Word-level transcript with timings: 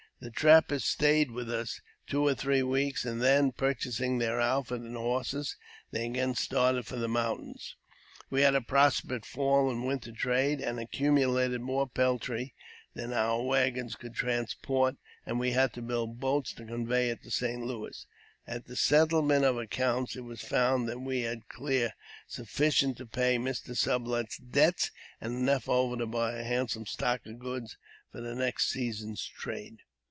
The 0.23 0.29
trappers 0.29 0.85
stayed 0.85 1.31
with 1.31 1.49
us 1.49 1.81
two 2.05 2.27
or 2.27 2.35
three 2.35 2.61
weeks, 2.61 3.05
and 3.05 3.23
then, 3.23 3.51
purchasing 3.51 4.19
their 4.19 4.39
outfit 4.39 4.81
and 4.81 4.95
horses, 4.95 5.55
they 5.89 6.05
again 6.05 6.35
started 6.35 6.85
for 6.85 6.97
the 6.97 7.07
mountains. 7.09 7.75
We 8.29 8.41
had 8.41 8.53
a 8.53 8.61
prosperous 8.61 9.25
fall 9.27 9.71
and 9.71 9.83
winter 9.83 10.11
trade, 10.11 10.61
and 10.61 10.79
accumulated 10.79 11.61
more 11.61 11.89
peltry 11.89 12.53
than 12.93 13.13
our 13.13 13.41
waggons 13.41 13.95
could 13.95 14.13
transport, 14.13 14.97
and 15.25 15.39
we 15.39 15.53
had 15.53 15.73
to 15.73 15.81
build 15.81 16.19
boats 16.19 16.53
to 16.53 16.65
convey 16.65 17.09
it 17.09 17.23
to 17.23 17.31
St. 17.31 17.65
Louis. 17.65 18.05
At 18.45 18.67
the 18.67 18.75
settlement 18.75 19.43
of 19.43 19.57
accounts, 19.57 20.15
it 20.15 20.21
was 20.21 20.41
found 20.41 20.87
that 20.87 20.99
we 21.01 21.21
had 21.21 21.49
cleared 21.49 21.93
sufficient 22.27 22.97
to 22.97 23.07
pay 23.07 23.37
Mr. 23.39 23.75
Sublet's 23.75 24.37
debts, 24.37 24.91
and 25.19 25.33
enough 25.33 25.67
over 25.67 25.97
to 25.97 26.05
buy 26.05 26.33
a 26.37 26.43
handsome 26.43 26.85
stock 26.85 27.25
of 27.25 27.39
goods 27.39 27.75
for 28.11 28.21
the 28.21 28.35
next 28.35 28.69
season's 28.69 29.25
trade. 29.25 29.77